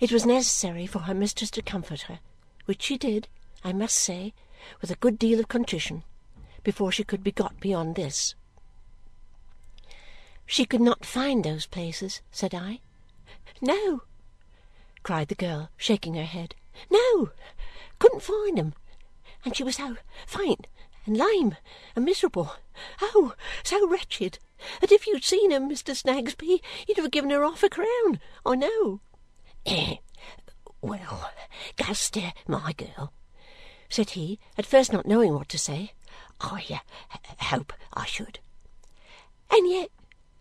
It 0.00 0.12
was 0.12 0.26
necessary 0.26 0.86
for 0.86 1.00
her 1.00 1.14
mistress 1.14 1.50
to 1.52 1.62
comfort 1.62 2.02
her, 2.02 2.20
which 2.64 2.82
she 2.82 2.98
did, 2.98 3.28
I 3.62 3.72
must 3.72 3.96
say, 3.96 4.34
with 4.80 4.90
a 4.90 4.96
good 4.96 5.18
deal 5.18 5.38
of 5.40 5.48
contrition, 5.48 6.02
before 6.62 6.90
she 6.90 7.04
could 7.04 7.22
be 7.22 7.32
got 7.32 7.60
beyond 7.60 7.94
this. 7.94 8.34
She 10.46 10.66
could 10.66 10.80
not 10.80 11.06
find 11.06 11.44
those 11.44 11.66
places, 11.66 12.20
said 12.30 12.54
I. 12.54 12.80
No, 13.60 14.02
cried 15.02 15.28
the 15.28 15.34
girl, 15.34 15.70
shaking 15.76 16.14
her 16.14 16.24
head. 16.24 16.54
No, 16.90 17.30
couldn't 17.98 18.22
find 18.22 18.58
'em. 18.58 18.74
And 19.44 19.56
she 19.56 19.64
was 19.64 19.76
so 19.76 19.96
faint 20.26 20.66
and 21.06 21.16
lame 21.16 21.56
and 21.94 22.04
miserable, 22.04 22.56
oh, 23.02 23.34
so 23.62 23.86
wretched, 23.86 24.38
that 24.80 24.92
if 24.92 25.06
you'd 25.06 25.24
seen 25.24 25.50
her, 25.50 25.60
Mr. 25.60 25.94
Snagsby, 25.94 26.62
you'd 26.88 26.96
have 26.96 27.10
given 27.10 27.30
her 27.30 27.44
half 27.44 27.62
a 27.62 27.68
crown, 27.68 28.20
I 28.46 28.54
know. 28.54 29.00
well, 30.80 31.30
Guster, 31.76 32.32
my 32.46 32.72
girl, 32.72 33.12
said 33.88 34.10
he, 34.10 34.38
at 34.56 34.66
first 34.66 34.92
not 34.92 35.06
knowing 35.06 35.34
what 35.34 35.48
to 35.50 35.58
say, 35.58 35.92
I 36.40 36.64
uh, 36.70 37.44
hope 37.44 37.72
I 37.92 38.06
should. 38.06 38.38
And 39.50 39.68
yet 39.68 39.90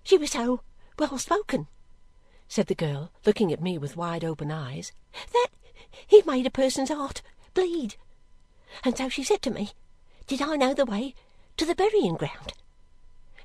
she 0.04 0.18
was 0.18 0.32
so 0.32 0.62
well 0.98 1.18
spoken, 1.18 1.68
said 2.48 2.68
the 2.68 2.76
girl, 2.76 3.12
looking 3.26 3.52
at 3.52 3.62
me 3.62 3.78
with 3.78 3.98
wide 3.98 4.24
open 4.24 4.52
eyes, 4.52 4.92
that 5.34 5.50
he 6.08 6.24
made 6.26 6.46
a 6.46 6.52
person's 6.52 6.90
heart 6.90 7.22
bleed. 7.54 7.96
And 8.84 8.98
so 8.98 9.10
she 9.10 9.24
said 9.24 9.42
to 9.44 9.52
me, 9.52 9.72
did 10.28 10.42
I 10.42 10.56
know 10.56 10.74
the 10.74 10.86
way 10.86 11.16
to 11.58 11.66
the 11.66 11.76
burying 11.76 12.16
ground? 12.16 12.54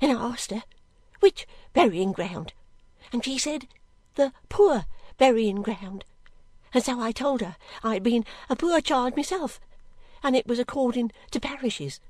And 0.01 0.13
I 0.13 0.15
asked 0.15 0.51
her, 0.51 0.63
which 1.21 1.47
burying 1.73 2.13
ground? 2.13 2.53
And 3.13 3.25
she 3.25 3.39
said, 3.39 3.67
the 4.15 4.33
poor 4.49 4.87
burying 5.17 5.63
ground. 5.63 6.05
And 6.73 6.85
so 6.85 7.01
I 7.01 7.13
told 7.13 7.41
her 7.41 7.57
I 7.83 7.95
had 7.95 8.03
been 8.03 8.25
a 8.49 8.57
poor 8.57 8.81
child 8.81 9.17
myself, 9.17 9.61
and 10.23 10.37
it 10.37 10.47
was 10.47 10.59
according 10.59 11.13
to 11.31 11.41
parishes. 11.41 12.01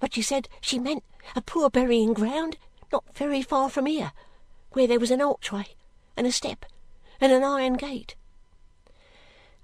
But 0.00 0.14
she 0.14 0.22
said 0.22 0.48
she 0.60 0.78
meant 0.78 1.04
a 1.36 1.42
poor 1.42 1.70
burying 1.70 2.14
ground 2.14 2.56
not 2.92 3.04
very 3.14 3.42
far 3.42 3.68
from 3.68 3.86
here, 3.86 4.12
where 4.72 4.86
there 4.86 5.00
was 5.00 5.10
an 5.10 5.20
archway, 5.20 5.76
and 6.16 6.26
a 6.26 6.32
step, 6.32 6.64
and 7.20 7.32
an 7.32 7.42
iron 7.42 7.74
gate. 7.74 8.16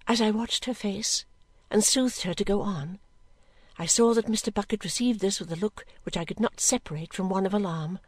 As 0.07 0.21
I 0.21 0.31
watched 0.31 0.65
her 0.65 0.75
face, 0.75 1.25
and 1.71 1.85
soothed 1.85 2.23
her 2.23 2.35
to 2.35 2.45
go 2.45 2.63
on, 2.63 2.99
I 3.79 3.87
saw 3.87 4.13
that 4.15 4.27
Mr. 4.27 4.53
Bucket 4.53 4.85
received 4.85 5.21
this 5.21 5.41
with 5.41 5.53
a 5.53 5.57
look 5.57 5.87
which 6.03 6.17
I 6.17 6.25
could 6.25 6.41
not 6.41 6.61
separate 6.61 7.15
from 7.15 7.31
one 7.31 7.47
of 7.47 7.55
alarm. 7.55 7.99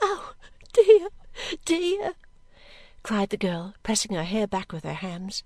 "Oh, 0.00 0.34
dear, 0.72 1.08
dear!" 1.64 2.14
cried 3.02 3.30
the 3.30 3.36
girl, 3.36 3.74
pressing 3.82 4.14
her 4.14 4.24
hair 4.24 4.46
back 4.46 4.72
with 4.72 4.84
her 4.84 4.94
hands. 4.94 5.42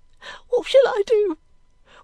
"What 0.49 0.67
shall 0.67 0.87
I 0.87 1.03
do? 1.05 1.37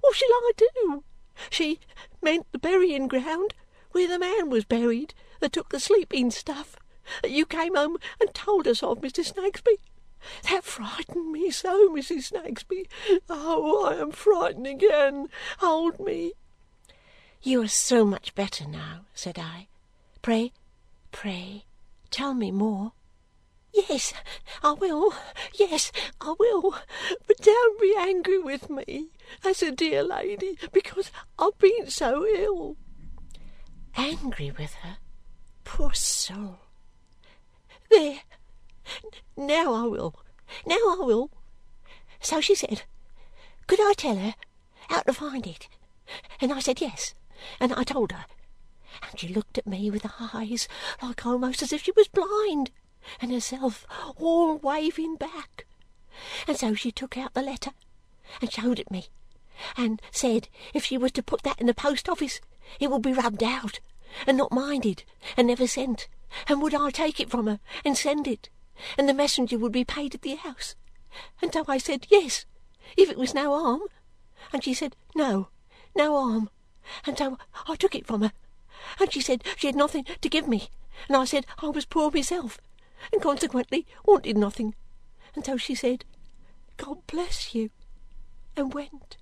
What 0.02 0.16
shall 0.16 0.30
I 0.30 0.52
do? 0.58 1.04
She 1.50 1.80
meant 2.22 2.52
the 2.52 2.60
burying 2.60 3.08
ground 3.08 3.54
where 3.92 4.08
the 4.08 4.20
man 4.20 4.50
was 4.50 4.66
buried 4.66 5.14
that 5.40 5.54
took 5.54 5.70
the 5.70 5.80
sleeping 5.80 6.32
stuff 6.32 6.76
that 7.22 7.32
you 7.32 7.46
came 7.46 7.76
home 7.76 7.98
and 8.20 8.34
told 8.34 8.68
us 8.68 8.84
of, 8.84 9.00
Mr. 9.00 9.24
Snagsby. 9.24 9.78
That 10.50 10.64
frightened 10.64 11.32
me 11.32 11.52
so, 11.52 11.90
Mrs. 11.90 12.26
Snagsby. 12.26 12.88
Oh, 13.30 13.86
I 13.86 13.96
am 13.96 14.12
frightened 14.12 14.68
again. 14.68 15.30
Hold 15.60 16.00
me!" 16.00 16.34
"You 17.42 17.64
are 17.64 17.68
so 17.68 18.06
much 18.06 18.36
better 18.36 18.68
now," 18.68 19.06
said 19.14 19.40
I. 19.40 19.68
"Pray, 20.22 20.54
pray, 21.12 21.66
tell 22.10 22.34
me 22.34 22.52
more." 22.52 22.94
Yes, 23.74 24.14
I 24.62 24.74
will. 24.74 25.14
Yes, 25.54 25.92
I 26.20 26.36
will. 26.38 26.76
But 27.26 27.38
don't 27.38 27.80
be 27.80 27.96
angry 27.98 28.40
with 28.40 28.70
me, 28.70 29.12
as 29.44 29.64
a 29.64 29.72
dear 29.72 30.04
lady, 30.04 30.58
because 30.72 31.12
I've 31.40 31.58
been 31.58 31.90
so 31.90 32.26
ill. 32.26 32.76
Angry 33.96 34.52
with 34.52 34.74
her? 34.76 34.98
Poor 35.64 35.94
soul! 35.94 36.60
There! 37.90 38.22
Now 39.38 39.74
I 39.74 39.84
will. 39.84 40.16
Now 40.66 40.76
I 40.76 40.98
will. 41.00 41.32
So 42.20 42.42
she 42.42 42.56
said, 42.56 42.84
could 43.68 43.80
I 43.80 43.94
tell 43.94 44.18
her 44.18 44.36
how 44.90 45.02
to 45.02 45.14
find 45.14 45.48
it? 45.48 45.68
And 46.40 46.52
I 46.52 46.60
said 46.60 46.82
yes, 46.82 47.14
and 47.60 47.74
I 47.74 47.84
told 47.84 48.12
her. 48.12 48.26
And 49.10 49.20
she 49.20 49.30
looked 49.30 49.58
at 49.58 49.66
me 49.66 49.90
with 49.90 50.06
eyes 50.20 50.68
like 51.02 51.26
almost 51.26 51.62
as 51.62 51.72
if 51.72 51.84
she 51.84 51.92
was 51.96 52.10
blind 52.10 52.72
and 53.22 53.32
herself 53.32 53.86
all 54.18 54.58
waving 54.58 55.16
back. 55.16 55.66
And 56.48 56.58
so 56.58 56.74
she 56.74 56.92
took 56.92 57.18
out 57.18 57.34
the 57.34 57.42
letter 57.42 57.72
and 58.42 58.52
showed 58.52 58.80
it 58.80 58.92
me, 58.92 59.08
and 59.78 60.02
said 60.12 60.50
if 60.74 60.86
she 60.86 60.98
was 60.98 61.12
to 61.14 61.24
put 61.24 61.44
that 61.44 61.60
in 61.60 61.68
the 61.68 61.74
post 61.74 62.10
office 62.10 62.42
it 62.80 62.92
would 62.92 63.02
be 63.02 63.14
rubbed 63.14 63.44
out 63.44 63.80
and 64.28 64.38
not 64.38 64.52
minded 64.52 65.04
and 65.38 65.48
never 65.48 65.68
sent, 65.68 66.08
and 66.48 66.62
would 66.62 66.76
I 66.76 66.90
take 66.90 67.20
it 67.20 67.30
from 67.30 67.48
her 67.48 67.60
and 67.86 67.98
send 67.98 68.28
it, 68.28 68.50
and 68.98 69.08
the 69.08 69.14
messenger 69.14 69.58
would 69.58 69.72
be 69.72 69.84
paid 69.84 70.16
at 70.16 70.22
the 70.22 70.36
house. 70.36 70.76
And 71.42 71.54
so 71.54 71.66
I 71.68 71.78
said 71.78 72.08
yes, 72.10 72.46
if 72.98 73.10
it 73.10 73.18
was 73.18 73.34
no 73.34 73.58
harm, 73.58 73.82
and 74.54 74.64
she 74.64 74.74
said 74.74 74.96
no, 75.16 75.50
no 75.96 76.20
harm, 76.22 76.50
and 77.06 77.18
so 77.18 77.38
I 77.68 77.76
took 77.76 77.96
it 77.96 78.08
from 78.08 78.22
her, 78.22 78.32
and 79.00 79.12
she 79.12 79.22
said 79.22 79.44
she 79.58 79.68
had 79.68 79.76
nothing 79.76 80.06
to 80.22 80.30
give 80.30 80.48
me, 80.48 80.70
and 81.08 81.18
I 81.18 81.26
said 81.26 81.46
I 81.62 81.68
was 81.68 81.86
poor 81.86 82.12
myself, 82.12 82.60
and 83.12 83.22
consequently 83.22 83.86
wanted 84.06 84.38
nothing. 84.38 84.76
And 85.36 85.46
so 85.46 85.58
she 85.58 85.76
said, 85.76 86.06
God 86.78 87.06
bless 87.08 87.54
you, 87.54 87.70
and 88.56 88.74
went. 88.74 89.18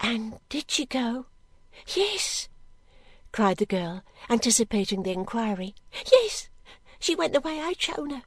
And 0.00 0.38
did 0.48 0.70
she 0.70 0.86
go? 0.86 1.26
Yes, 1.94 2.48
cried 3.32 3.58
the 3.58 3.66
girl, 3.66 4.02
anticipating 4.30 5.02
the 5.02 5.12
inquiry. 5.12 5.74
Yes, 6.10 6.48
she 6.98 7.14
went 7.14 7.32
the 7.32 7.40
way 7.40 7.60
I'd 7.60 7.80
shown 7.80 8.10
her. 8.10 8.22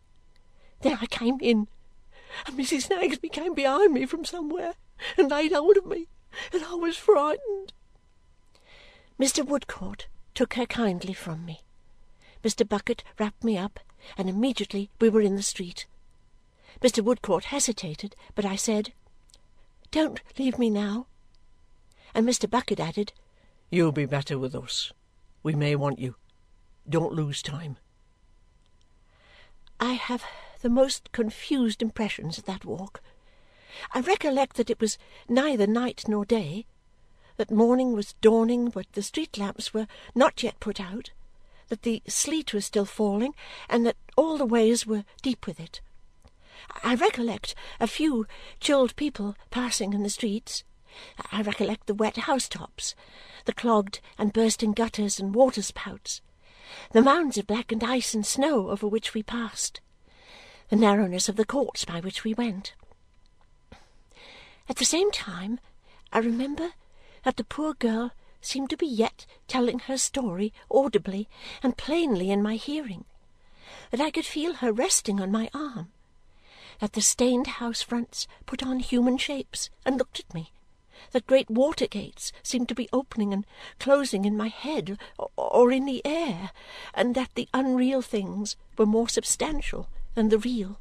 Then 0.82 0.98
I 1.02 1.06
came 1.06 1.38
in, 1.42 1.68
and 2.46 2.58
Mrs. 2.58 2.84
Snagsby 2.84 3.30
came 3.30 3.54
behind 3.54 3.94
me 3.94 4.06
from 4.06 4.26
somewhere 4.26 4.76
and 5.18 5.30
laid 5.30 5.52
hold 5.52 5.78
of 5.78 5.86
me, 5.86 6.08
and 6.54 6.64
I 6.64 6.76
was 6.76 6.98
frightened. 6.98 7.74
Mr. 9.20 9.46
Woodcourt 9.46 10.08
took 10.34 10.54
her 10.54 10.66
kindly 10.66 11.14
from 11.14 11.46
me. 11.46 11.64
Mr. 12.44 12.68
Bucket 12.68 13.04
wrapped 13.18 13.44
me 13.44 13.58
up 13.58 13.80
and 14.18 14.30
immediately 14.30 14.90
we 15.00 15.10
were 15.10 15.22
in 15.22 15.36
the 15.36 15.44
street. 15.44 15.86
Mr. 16.82 17.04
Woodcourt 17.04 17.46
hesitated, 17.46 18.16
but 18.36 18.46
I 18.46 18.56
said, 18.56 18.94
"Don't 19.92 20.22
leave 20.38 20.58
me 20.58 20.70
now." 20.70 21.08
And 22.14 22.28
Mr. 22.28 22.50
Bucket 22.50 22.80
added, 22.80 23.12
"You'll 23.70 23.92
be 23.92 24.06
better 24.06 24.40
with 24.40 24.56
us. 24.56 24.94
We 25.44 25.54
may 25.54 25.76
want 25.76 26.00
you. 26.00 26.16
Don't 26.88 27.14
lose 27.14 27.42
time." 27.42 27.78
I 29.80 29.94
have 29.94 30.24
the 30.62 30.70
most 30.70 31.12
confused 31.12 31.82
impressions 31.82 32.38
of 32.38 32.46
that 32.46 32.66
walk. 32.66 33.02
I 33.94 34.02
recollect 34.02 34.58
that 34.58 34.70
it 34.70 34.82
was 34.82 34.98
neither 35.30 35.68
night 35.68 36.04
nor 36.08 36.26
day, 36.26 36.66
that 37.38 37.50
morning 37.50 37.94
was 37.94 38.16
dawning 38.20 38.70
but 38.70 38.92
the 38.92 39.02
street 39.02 39.38
lamps 39.38 39.74
were 39.74 39.88
not 40.14 40.44
yet 40.44 40.60
put 40.60 40.82
out, 40.82 41.12
that 41.70 41.84
the 41.84 42.02
sleet 42.08 42.54
was 42.54 42.66
still 42.66 42.84
falling, 42.84 43.34
and 43.70 43.86
that 43.86 43.96
all 44.18 44.38
the 44.38 44.46
ways 44.46 44.86
were 44.86 45.06
deep 45.22 45.48
with 45.48 45.60
it. 45.60 45.80
I 46.84 46.96
recollect 46.96 47.56
a 47.80 47.88
few 47.88 48.28
chilled 48.60 48.96
people 48.98 49.36
passing 49.50 49.94
in 49.94 50.04
the 50.04 50.10
streets. 50.10 50.66
I 51.32 51.42
recollect 51.42 51.88
the 51.88 51.94
wet 51.94 52.18
housetops, 52.18 52.96
the 53.46 53.54
clogged 53.54 54.02
and 54.18 54.34
bursting 54.34 54.74
gutters 54.74 55.20
and 55.20 55.34
waterspouts, 55.34 56.22
the 56.92 57.02
mounds 57.02 57.38
of 57.38 57.48
blackened 57.48 57.84
ice 57.84 58.14
and 58.14 58.26
snow 58.26 58.70
over 58.70 58.88
which 58.88 59.14
we 59.14 59.24
passed, 59.24 59.82
the 60.70 60.76
narrowness 60.76 61.30
of 61.30 61.36
the 61.36 61.46
courts 61.46 61.86
by 61.86 62.00
which 62.00 62.24
we 62.24 62.34
went. 62.34 62.74
At 64.68 64.76
the 64.76 64.86
same 64.86 65.12
time, 65.12 65.60
I 66.14 66.20
remember 66.20 66.74
that 67.24 67.38
the 67.38 67.44
poor 67.44 67.74
girl 67.74 68.12
seemed 68.42 68.70
to 68.70 68.78
be 68.78 68.88
yet 68.88 69.26
telling 69.48 69.80
her 69.80 69.98
story 69.98 70.54
audibly 70.72 71.28
and 71.62 71.78
plainly 71.78 72.32
in 72.32 72.42
my 72.42 72.56
hearing, 72.56 73.06
that 73.92 74.00
I 74.00 74.12
could 74.12 74.26
feel 74.26 74.56
her 74.56 74.72
resting 74.72 75.20
on 75.20 75.32
my 75.32 75.50
arm, 75.54 75.92
that 76.80 76.94
the 76.94 77.02
stained 77.02 77.48
house 77.48 77.82
fronts 77.82 78.28
put 78.46 78.64
on 78.64 78.80
human 78.80 79.18
shapes 79.18 79.70
and 79.86 79.98
looked 79.98 80.20
at 80.20 80.34
me, 80.34 80.54
that 81.12 81.28
great 81.28 81.50
water 81.50 81.88
gates 81.88 82.32
seemed 82.44 82.68
to 82.70 82.76
be 82.76 82.90
opening 82.92 83.34
and 83.34 83.46
closing 83.80 84.26
in 84.26 84.36
my 84.38 84.48
head 84.48 84.98
or 85.38 85.72
in 85.72 85.86
the 85.86 86.06
air, 86.06 86.52
and 86.94 87.16
that 87.16 87.34
the 87.36 87.48
unreal 87.54 88.02
things 88.02 88.56
were 88.78 88.86
more 88.86 89.10
substantial 89.10 89.88
than 90.16 90.30
the 90.30 90.38
real. 90.40 90.80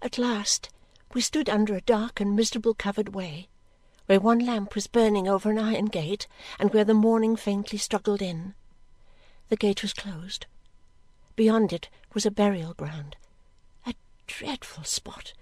At 0.00 0.18
last 0.18 0.70
we 1.14 1.20
stood 1.20 1.48
under 1.48 1.74
a 1.74 1.80
dark 1.80 2.20
and 2.20 2.36
miserable 2.36 2.74
covered 2.74 3.14
way, 3.14 3.48
where 4.06 4.20
one 4.20 4.38
lamp 4.38 4.74
was 4.74 4.86
burning 4.86 5.28
over 5.28 5.50
an 5.50 5.58
iron 5.58 5.86
gate 5.86 6.26
and 6.58 6.72
where 6.72 6.84
the 6.84 6.94
morning 6.94 7.36
faintly 7.36 7.78
struggled 7.78 8.22
in. 8.22 8.54
The 9.48 9.56
gate 9.56 9.82
was 9.82 9.92
closed. 9.92 10.46
Beyond 11.36 11.72
it 11.72 11.88
was 12.14 12.26
a 12.26 12.30
burial 12.30 12.74
ground, 12.74 13.16
a 13.86 13.94
dreadful 14.26 14.84
spot, 14.84 15.32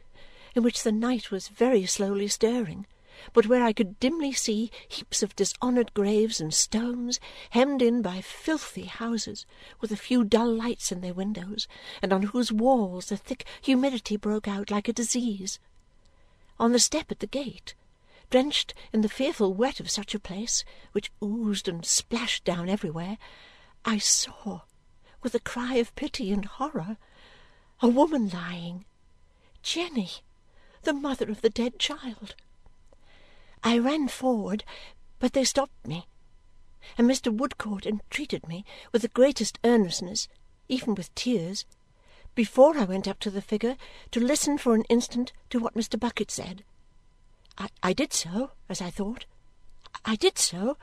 in 0.54 0.62
which 0.62 0.82
the 0.82 0.92
night 0.92 1.30
was 1.30 1.48
very 1.48 1.86
slowly 1.86 2.28
stirring, 2.28 2.86
but 3.32 3.46
where 3.46 3.62
I 3.62 3.72
could 3.72 3.98
dimly 4.00 4.32
see 4.32 4.70
heaps 4.88 5.22
of 5.22 5.34
dishonoured 5.36 5.94
graves 5.94 6.40
and 6.40 6.52
stones, 6.52 7.18
hemmed 7.50 7.80
in 7.80 8.02
by 8.02 8.20
filthy 8.20 8.84
houses, 8.84 9.46
with 9.80 9.90
a 9.90 9.96
few 9.96 10.24
dull 10.24 10.52
lights 10.52 10.92
in 10.92 11.00
their 11.00 11.14
windows, 11.14 11.66
and 12.02 12.12
on 12.12 12.22
whose 12.24 12.52
walls 12.52 13.06
the 13.06 13.16
thick 13.16 13.46
humidity 13.62 14.16
broke 14.16 14.46
out 14.46 14.70
like 14.70 14.88
a 14.88 14.92
disease. 14.92 15.58
On 16.58 16.72
the 16.72 16.78
step 16.78 17.10
at 17.10 17.20
the 17.20 17.26
gate, 17.26 17.74
drenched 18.30 18.74
in 18.92 19.02
the 19.02 19.08
fearful 19.08 19.54
wet 19.54 19.80
of 19.80 19.90
such 19.90 20.14
a 20.14 20.18
place, 20.18 20.64
which 20.92 21.12
oozed 21.22 21.68
and 21.68 21.84
splashed 21.84 22.44
down 22.44 22.68
everywhere, 22.68 23.18
I 23.84 23.98
saw, 23.98 24.62
with 25.22 25.34
a 25.34 25.40
cry 25.40 25.74
of 25.76 25.94
pity 25.94 26.32
and 26.32 26.44
horror, 26.44 26.96
a 27.80 27.88
woman 27.88 28.28
lying, 28.28 28.84
Jenny, 29.62 30.10
the 30.82 30.92
mother 30.92 31.30
of 31.30 31.40
the 31.40 31.50
dead 31.50 31.78
child. 31.78 32.34
I 33.66 33.78
ran 33.78 34.06
forward, 34.06 34.62
but 35.18 35.32
they 35.32 35.42
stopped 35.42 35.88
me, 35.88 36.06
and 36.96 37.10
Mr. 37.10 37.36
Woodcourt 37.36 37.84
entreated 37.84 38.46
me, 38.46 38.64
with 38.92 39.02
the 39.02 39.08
greatest 39.08 39.58
earnestness, 39.64 40.28
even 40.68 40.94
with 40.94 41.12
tears, 41.16 41.64
before 42.36 42.78
I 42.78 42.84
went 42.84 43.08
up 43.08 43.18
to 43.20 43.30
the 43.30 43.42
figure, 43.42 43.76
to 44.12 44.20
listen 44.20 44.56
for 44.56 44.76
an 44.76 44.84
instant 44.84 45.32
to 45.50 45.58
what 45.58 45.74
Mr. 45.74 45.98
Bucket 45.98 46.30
said. 46.30 46.62
I, 47.58 47.66
I 47.82 47.92
did 47.92 48.12
so, 48.12 48.52
as 48.68 48.80
I 48.80 48.90
thought. 48.90 49.26
I 50.04 50.14
did 50.14 50.38
so, 50.38 50.76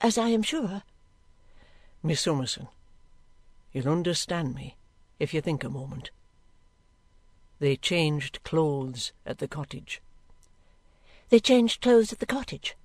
as 0.00 0.18
I 0.18 0.30
am 0.30 0.42
sure. 0.42 0.82
Miss 2.02 2.22
Summerson, 2.22 2.66
you'll 3.72 3.88
understand 3.88 4.56
me 4.56 4.74
if 5.20 5.32
you 5.32 5.40
think 5.40 5.62
a 5.62 5.68
moment. 5.68 6.10
They 7.60 7.76
changed 7.76 8.42
clothes 8.42 9.12
at 9.24 9.38
the 9.38 9.46
cottage. 9.46 10.02
They 11.30 11.40
changed 11.40 11.82
clothes 11.82 12.12
at 12.12 12.20
the 12.20 12.26
cottage. 12.26 12.76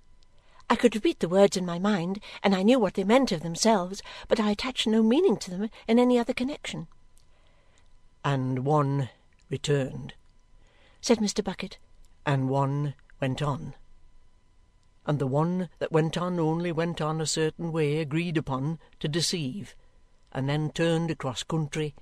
I 0.69 0.75
could 0.75 0.95
repeat 0.95 1.19
the 1.19 1.29
words 1.29 1.55
in 1.55 1.65
my 1.65 1.79
mind, 1.79 2.19
and 2.41 2.55
I 2.55 2.63
knew 2.63 2.79
what 2.79 2.95
they 2.95 3.03
meant 3.03 3.31
of 3.31 3.41
themselves, 3.41 4.01
but 4.27 4.39
I 4.39 4.51
attached 4.51 4.87
no 4.87 5.03
meaning 5.03 5.37
to 5.37 5.51
them 5.51 5.69
in 5.87 5.99
any 5.99 6.17
other 6.17 6.33
connexion. 6.33 6.87
And 8.23 8.65
one 8.65 9.09
returned, 9.49 10.13
said 11.01 11.19
Mr. 11.19 11.43
Bucket. 11.43 11.77
And 12.25 12.49
one 12.49 12.95
went 13.19 13.41
on. 13.41 13.75
And 15.05 15.19
the 15.19 15.27
one 15.27 15.69
that 15.79 15.91
went 15.91 16.17
on 16.17 16.39
only 16.39 16.71
went 16.71 17.01
on 17.01 17.19
a 17.19 17.25
certain 17.25 17.71
way 17.71 17.99
agreed 17.99 18.37
upon 18.37 18.79
to 18.99 19.07
deceive, 19.07 19.75
and 20.31 20.47
then 20.47 20.71
turned 20.71 21.11
across 21.11 21.43
country 21.43 21.93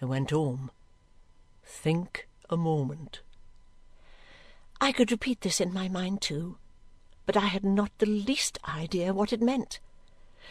and 0.00 0.10
went 0.10 0.32
home. 0.32 0.70
Think 1.64 2.28
a 2.50 2.56
moment. 2.56 3.20
I 4.80 4.92
could 4.92 5.10
repeat 5.10 5.40
this 5.40 5.60
in 5.60 5.72
my 5.74 5.88
mind 5.88 6.22
too, 6.22 6.56
but 7.26 7.36
I 7.36 7.46
had 7.46 7.64
not 7.64 7.90
the 7.98 8.06
least 8.06 8.58
idea 8.64 9.12
what 9.12 9.32
it 9.32 9.42
meant. 9.42 9.80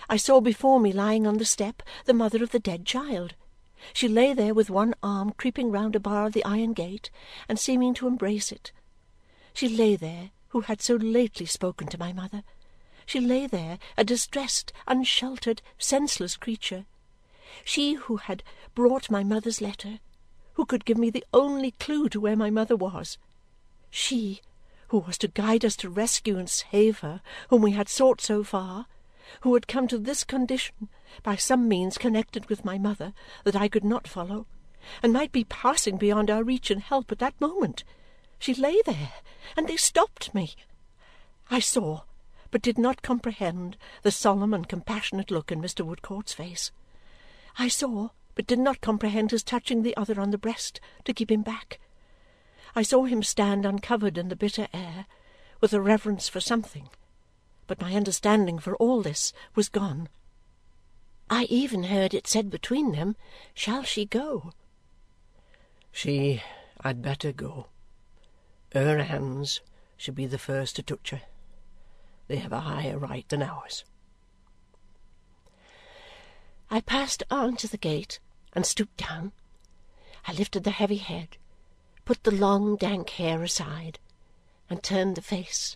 I 0.10 0.18
saw 0.18 0.42
before 0.42 0.82
me 0.82 0.92
lying 0.92 1.26
on 1.26 1.38
the 1.38 1.46
step 1.46 1.82
the 2.06 2.14
mother 2.14 2.44
of 2.44 2.52
the 2.52 2.60
dead 2.60 2.86
child. 2.86 3.36
She 3.94 4.10
lay 4.10 4.34
there 4.34 4.54
with 4.54 4.70
one 4.70 4.96
arm 5.02 5.32
creeping 5.38 5.72
round 5.72 5.96
a 5.96 6.00
bar 6.00 6.26
of 6.26 6.34
the 6.34 6.44
iron 6.44 6.74
gate 6.74 7.10
and 7.48 7.58
seeming 7.58 7.94
to 7.96 8.08
embrace 8.08 8.52
it. 8.52 8.74
She 9.54 9.70
lay 9.70 9.96
there, 9.96 10.32
who 10.50 10.62
had 10.62 10.82
so 10.82 10.96
lately 10.96 11.46
spoken 11.46 11.88
to 11.88 11.98
my 11.98 12.12
mother. 12.12 12.44
She 13.06 13.22
lay 13.22 13.48
there, 13.48 13.80
a 13.98 14.04
distressed, 14.04 14.74
unsheltered, 14.88 15.62
senseless 15.78 16.36
creature. 16.36 16.86
She 17.64 17.94
who 17.94 18.18
had 18.18 18.44
brought 18.76 19.10
my 19.10 19.24
mother's 19.24 19.62
letter, 19.62 20.00
who 20.56 20.66
could 20.66 20.84
give 20.84 20.98
me 20.98 21.10
the 21.10 21.26
only 21.34 21.72
clue 21.72 22.10
to 22.10 22.20
where 22.20 22.36
my 22.36 22.50
mother 22.50 22.76
was 22.76 23.18
she 23.90 24.42
who 24.90 25.00
was 25.00 25.18
to 25.18 25.28
guide 25.28 25.66
us 25.66 25.76
to 25.78 25.90
rescue 25.90 26.38
and 26.38 26.50
save 26.50 27.00
her 27.00 27.22
whom 27.50 27.62
we 27.62 27.72
had 27.72 27.90
sought 27.90 28.22
so 28.22 28.44
far, 28.44 28.88
who 29.42 29.54
had 29.54 29.68
come 29.68 29.88
to 29.88 29.98
this 29.98 30.24
condition 30.24 30.90
by 31.24 31.36
some 31.36 31.68
means 31.68 31.98
connected 31.98 32.50
with 32.50 32.66
my 32.66 32.78
mother 32.78 33.14
that 33.44 33.56
I 33.56 33.68
could 33.68 33.84
not 33.84 34.08
follow, 34.08 34.46
and 35.04 35.12
might 35.12 35.32
be 35.32 35.44
passing 35.44 35.98
beyond 35.98 36.30
our 36.30 36.44
reach 36.44 36.72
and 36.72 36.82
help 36.82 37.12
at 37.12 37.20
that 37.20 37.40
moment. 37.42 37.84
She 38.40 38.54
lay 38.54 38.82
there, 38.86 39.14
and 39.56 39.68
they 39.68 39.78
stopped 39.78 40.34
me. 40.34 40.56
I 41.50 41.60
saw, 41.60 42.02
but 42.52 42.62
did 42.62 42.78
not 42.78 43.02
comprehend, 43.02 43.78
the 44.04 44.12
solemn 44.12 44.54
and 44.54 44.70
compassionate 44.70 45.32
look 45.32 45.52
in 45.52 45.62
Mr. 45.62 45.86
Woodcourt's 45.86 46.34
face. 46.34 46.72
I 47.58 47.68
saw, 47.68 48.10
but 48.36 48.48
did 48.48 48.60
not 48.60 48.82
comprehend 48.82 49.32
his 49.32 49.44
touching 49.44 49.82
the 49.82 49.98
other 49.98 50.22
on 50.22 50.32
the 50.32 50.38
breast 50.38 50.80
to 51.06 51.14
keep 51.14 51.32
him 51.32 51.42
back. 51.42 51.80
I 52.76 52.82
saw 52.82 53.06
him 53.06 53.24
stand 53.24 53.66
uncovered 53.66 54.18
in 54.18 54.30
the 54.30 54.36
bitter 54.36 54.68
air, 54.74 55.06
with 55.62 55.74
a 55.74 55.82
reverence 55.82 56.30
for 56.30 56.40
something, 56.40 56.90
but 57.66 57.82
my 57.82 57.94
understanding 57.96 58.60
for 58.60 58.76
all 58.78 59.02
this 59.02 59.34
was 59.56 59.70
gone. 59.70 60.10
I 61.30 61.44
even 61.46 61.86
heard 61.86 62.14
it 62.14 62.28
said 62.28 62.50
between 62.50 62.92
them, 62.92 63.16
Shall 63.54 63.84
she 63.84 64.06
go? 64.06 64.52
She 65.92 66.42
had 66.84 67.02
better 67.02 67.32
go. 67.32 67.68
Her 68.74 69.04
hands 69.04 69.62
should 69.98 70.16
be 70.16 70.26
the 70.26 70.38
first 70.38 70.76
to 70.76 70.84
touch 70.84 71.10
her. 71.10 71.22
They 72.28 72.38
have 72.38 72.54
a 72.54 72.62
higher 72.62 72.98
right 72.98 73.28
than 73.30 73.42
ours. 73.42 73.84
I 76.70 76.82
passed 76.82 77.24
on 77.32 77.56
to 77.58 77.68
the 77.68 77.78
gate 77.78 78.20
and 78.54 78.66
stooped 78.66 78.98
down. 78.98 79.32
I 80.26 80.34
lifted 80.34 80.64
the 80.64 80.72
heavy 80.72 80.98
head 80.98 81.38
put 82.08 82.24
the 82.24 82.32
long 82.32 82.78
dank 82.78 83.10
hair 83.10 83.44
aside, 83.44 84.00
and 84.70 84.82
turned 84.82 85.18
the 85.18 85.22
face. 85.22 85.76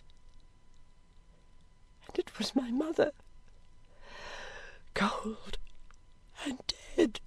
And 2.08 2.18
it 2.18 2.38
was 2.38 2.56
my 2.56 2.70
mother, 2.70 3.12
cold 4.94 5.58
and 6.46 6.58
dead. 6.96 7.20